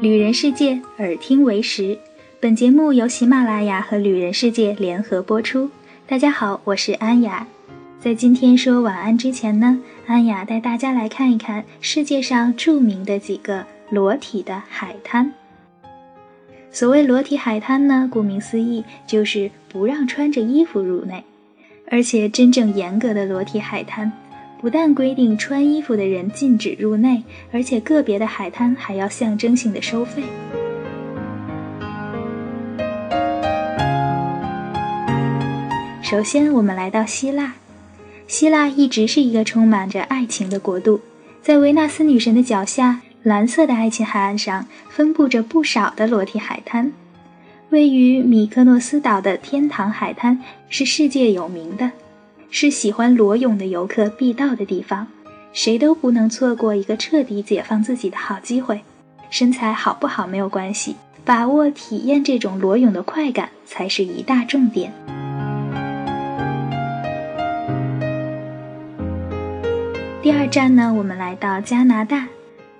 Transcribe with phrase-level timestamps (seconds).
[0.00, 1.98] 旅人世界，耳听为实。
[2.38, 5.68] 本节目由喜马拉雅和旅人世界联合播出。
[6.06, 7.44] 大家好，我是安雅。
[7.98, 15.32] 在今天说晚安之前呢，安雅带大家来看一看世界上著名的几个裸体的海滩。
[16.70, 21.24] 所谓裸体海滩呢，顾名思义就是不让穿着衣服入内，
[21.90, 24.12] 而且真正严格的裸体海滩。
[24.60, 27.22] 不但规定穿衣服的人禁止入内，
[27.52, 30.22] 而且个别的海滩还要象征性的收费。
[36.02, 37.54] 首先，我们来到希腊。
[38.26, 41.00] 希腊一直是一个充满着爱情的国度，
[41.40, 46.92] 在维纳斯女神的脚下，蓝色的爱琴海岸上分布着不少的裸体海滩。
[47.70, 51.90] 位于米克诺斯岛的天堂海滩是世界有名的。
[52.50, 55.06] 是喜欢裸泳的游客必到的地方，
[55.52, 58.80] 谁都不能错过一个彻底解放自己的好机会。
[59.30, 64.92] 身材好不好没有关系，把握体验这种裸泳的快感才是一大重点。
[70.22, 72.28] 第二站呢，我们来到加拿大。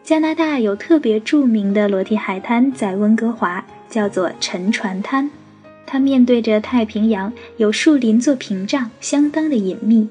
[0.02, 5.30] 加拿大有特别著名的裸体海滩，在温哥华，叫做沉船滩。
[5.90, 10.06] 它面对着太平洋，有树林做屏障，相当的隐秘。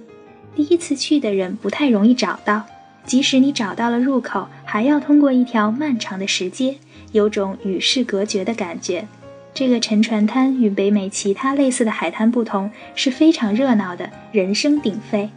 [0.55, 2.63] 第一次去的人不太容易找到，
[3.05, 6.77] 即使你找到了入口，还要通过一条漫长的石阶，
[7.11, 9.07] 有种与世隔绝的感觉。
[9.53, 15.29] 这个沉船滩与北美其他类似的海滩不同，是非常热闹的，人声鼎沸。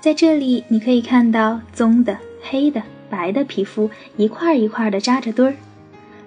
[0.00, 5.54] 在这里，你可以看到棕的、黑的、白的皮肤一块一块的扎着堆儿。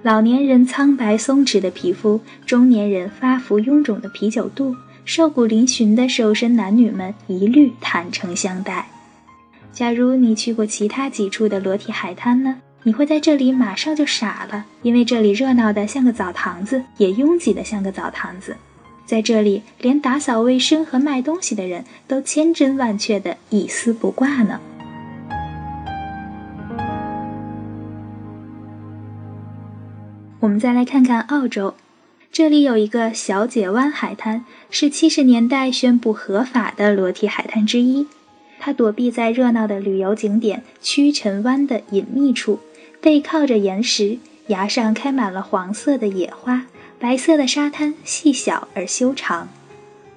[0.05, 8.87] 老年人苍白松弛的皮肤，中年人发福臃肿的啤酒肚，瘦骨嶙峋的瘦身男女们一律坦诚相待。
[9.73, 12.57] 假如你去过其他几处的裸体海滩呢？
[12.83, 18.55] 你会在这里马上就傻了，因为这里热闹的像个澡堂子，也拥挤的像个澡堂子。
[19.07, 24.61] 在这里，连打扫卫生和卖东西的人都千真万确的一丝不挂呢。
[30.45, 31.73] 我们再来看看澳洲，
[32.31, 38.05] 这里有一个小姐湾海滩，是七十年代宣布合法的裸体海滩之一。
[38.59, 42.59] 它躲避在热闹的旅游景点屈臣湾的隐秘处，
[43.01, 46.67] 背靠着岩石，崖上开满了黄色的野花，
[46.99, 49.49] 白色的沙滩细小而修长。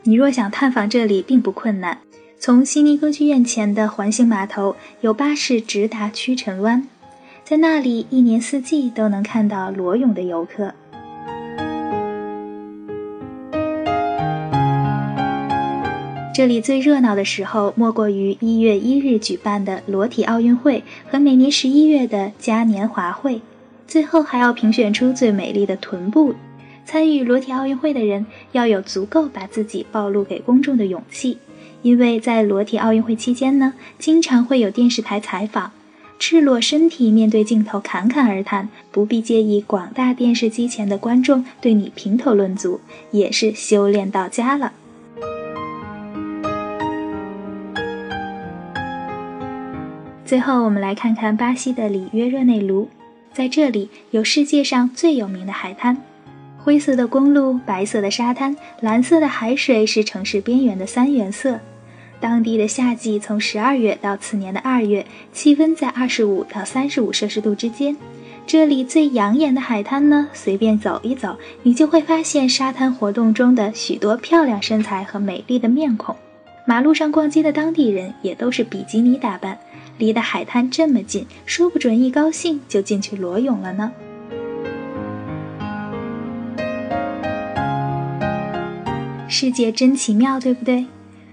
[0.03, 2.01] 你若想探访这里，并不困难。
[2.39, 6.87] 从悉尼歌剧院前的环形码头有巴士直达屈臣湾。
[7.49, 10.75] 在那里，一年四季都能看到裸泳的游客。
[16.35, 23.41] 这里最热闹的时候，莫过于一月一日举办的裸体奥运会和每年十一月的嘉年华会。
[23.87, 26.35] 最后还要评选出最美丽的臀部。
[26.85, 31.39] 参与裸体奥运会的人要有足够把自己暴露给公众的勇气，
[31.81, 35.73] 因为在裸体奥运会期间呢，经常会有电视台采访。
[36.19, 42.81] 赤裸身体面对镜头侃侃而谈，不必介意广大电视机前的观众对你评头论足，
[43.13, 44.73] 也是修炼到家了。
[50.27, 52.89] 最后，我们来看看巴西的里约热内卢，
[53.33, 55.97] 在这里有世界上最有名的海滩，
[56.59, 61.61] 灰色的公路，白色的沙滩，蓝色的海水是城市边缘的三原色。
[62.21, 67.97] 当地的夏季从十二月到次年的二月，气温在二十五到三十五摄氏度之间。
[68.47, 76.17] 这里最养眼的海滩呢，随便走一走，你就会发现沙滩活动中的许多漂亮身材和美丽的面孔。
[76.67, 79.59] 马路上逛街的当地人也都是比基尼打扮，
[79.99, 83.93] 离的海滩这么近，说不准一高兴就进去裸泳了呢。
[89.29, 90.87] 世界真奇妙，对不对？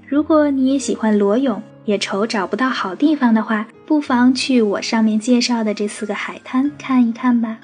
[0.08, 7.58] 如果你也喜欢裸泳，也愁找不到好地方的话，不妨去我上面介绍的这四个海滩看一看吧。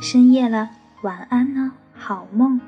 [0.00, 0.70] 深夜了，
[1.02, 2.60] 晚安呢，好梦。